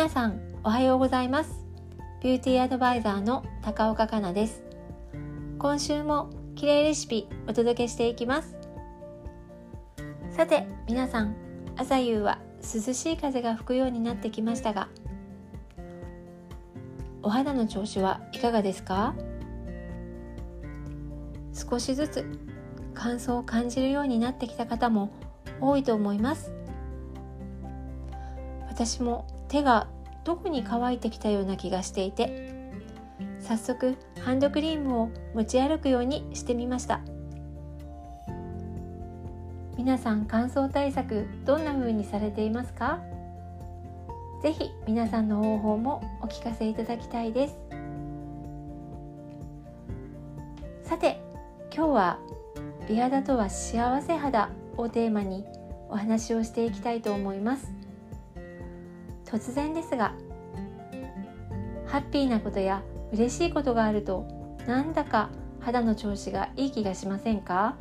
[0.00, 1.50] 皆さんおはようございます。
[2.22, 4.62] ビューティーアドバイザーの高岡香奈です。
[5.58, 8.56] 今週も綺麗レシピお届けしていきます。
[10.34, 11.36] さて皆さん
[11.76, 14.88] 朝夕は涼しい風が吹くようになってきましたが
[17.22, 19.14] お肌の調子はいかがですか？
[21.52, 22.24] 少しずつ
[22.94, 25.12] 乾燥を感じるようになってきた方も
[25.60, 26.50] 多いと思います。
[28.70, 29.88] 私も手が
[30.24, 32.52] 特に乾いてきたような気がしていて
[33.40, 37.00] 早速ハンドクリームを持ち歩くようにしてみました。
[39.76, 43.00] 皆さん乾燥対策どんな風にされていますか？
[44.42, 47.58] ぜひ皆さんの方法もお聞かせいただきたいです。
[50.84, 51.22] さて
[51.74, 52.18] 今日は
[52.88, 55.46] 美肌とは幸せ肌をテーマに
[55.88, 57.72] お話をしていきたいと思います。
[59.30, 60.14] 突然ですが
[61.86, 62.82] ハッピーなことや
[63.12, 64.26] 嬉しいことがあると
[64.66, 67.76] なんだか肌の調子がいい気がしませんか？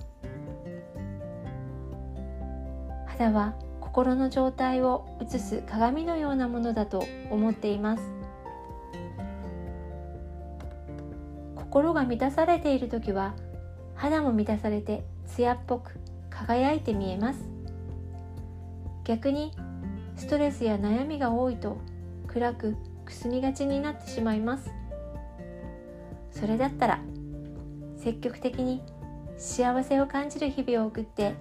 [3.07, 8.03] 肌は心の状態を映す鏡のようなものだと思っています。
[11.55, 13.35] 心が満たされている時は
[13.95, 15.91] 肌も満たされて艶っぽく
[16.29, 17.39] 輝いて見えます。
[19.03, 19.53] 逆に
[20.19, 21.77] ストレスや悩みが多いと
[22.27, 22.75] 暗く
[23.05, 24.69] くすみがちになってしまいます。
[26.29, 26.99] それだったら
[27.97, 28.83] 積極的に
[29.37, 31.33] 幸せを感じる日々を送って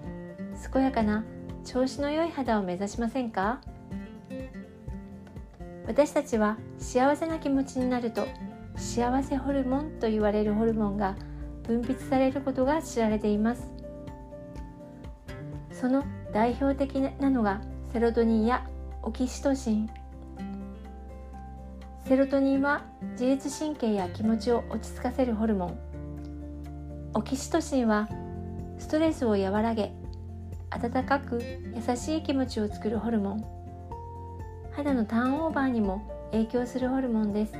[0.73, 1.25] 健やかな
[1.65, 3.61] 調子の良い肌を目指しませんか？
[5.85, 8.27] 私たちは幸せな気持ちになると
[8.77, 11.15] 幸せホルモンと言われるホルモンが
[11.63, 13.69] 分泌されることが知られています。
[15.71, 17.61] その代表的なのが
[17.91, 18.67] セロトニンや
[19.01, 19.89] オキシトシン。
[22.07, 25.79] セロトニンは自律神経や気持ちを落ち着かせるホルモン。
[27.15, 28.07] オキシトシンは
[28.77, 29.91] ストレスを和らげ
[30.69, 33.43] 温かく優しい気持ちを作るホルモン。
[34.71, 37.53] 肌のターンオーバーにも影響するホルモンです。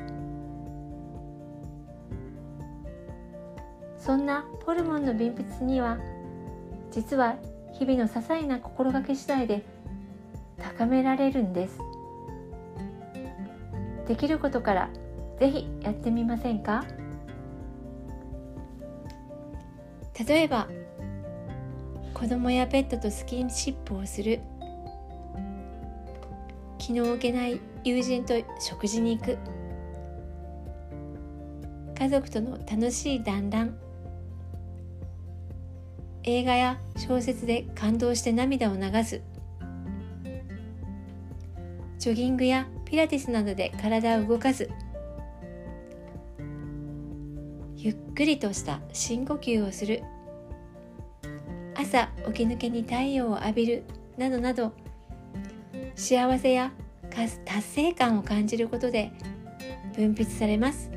[3.97, 5.97] そんなホルモンの分泌には
[6.91, 7.37] 実は
[7.73, 9.78] 日々の些細な心がけ次第で
[10.59, 11.79] 高められるんです。
[14.07, 14.89] できることから
[15.39, 16.85] ぜひやってみませんか？
[20.27, 20.67] 例えば
[22.13, 24.41] 子供やペットとスキンシップをする。
[26.77, 29.37] 気の置けない友人と食事に行く。
[31.97, 33.77] 家族との楽しい団らん。
[36.23, 39.21] 映画や小説で感動して涙を流す。
[41.99, 44.69] ジョギングやピラティスなどで体を動かす。
[47.75, 50.01] ゆっくりとした深呼吸をする。
[51.75, 53.83] 朝起き抜けに太陽を浴びる。
[54.17, 54.71] などなど。
[55.95, 56.71] 幸せや
[57.09, 59.11] 達成感を感じることで
[59.93, 60.89] 分泌されます。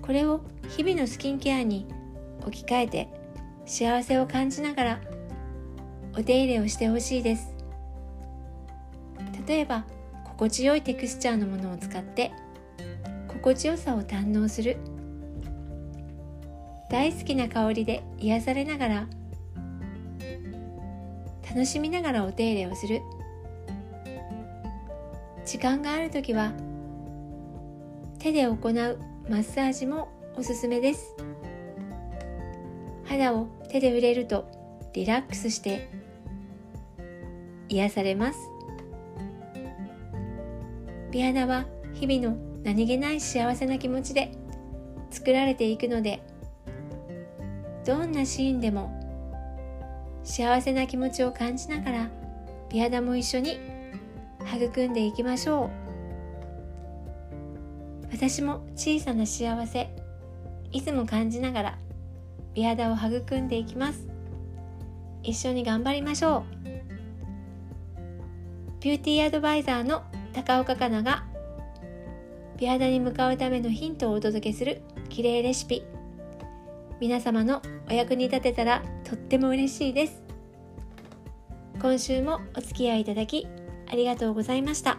[0.00, 1.86] これを日々のスキンケアに
[2.40, 3.08] 置き換えて
[3.66, 5.00] 幸せを感じながら
[6.16, 7.55] お手入れをしてほしいです。
[9.46, 9.84] 例えば
[10.24, 12.32] 心地よいテクスチャーのものを使って
[13.28, 14.76] 心地よさを堪能する。
[16.90, 19.06] 大好きな香りで癒されながら
[21.48, 23.02] 楽しみながらお手入れをする。
[25.44, 26.52] 時間がある時は
[28.18, 31.14] 手で行うマッサージもおすすめです。
[33.04, 34.48] 肌を手で触れると
[34.92, 35.88] リラックスして
[37.68, 38.55] 癒されます。
[41.16, 44.32] 美肌は日々の何気ない幸せな気持ちで
[45.08, 46.20] 作られていくので
[47.86, 48.92] どんなシーンでも
[50.24, 52.10] 幸せな気持ちを感じながら
[52.68, 53.58] 美肌も一緒に
[54.54, 55.70] 育んでいきましょう。
[58.12, 59.88] 私も小さな幸せ
[60.70, 61.78] いつも感じながら
[62.52, 64.06] 美肌を育んでいきます。
[65.22, 66.66] 一緒に頑張りましょう。
[68.80, 70.02] ビューティーアドバイザーの
[70.36, 71.24] 高岡かなが
[72.58, 75.82] 美肌に向かうためのヒントをお届けする綺麗レシピ。
[77.00, 80.22] 皆様のお役に立てたらとっても嬉しいです。
[81.80, 83.46] 今週もお付き合いいただき
[83.90, 84.98] ありがとうございました。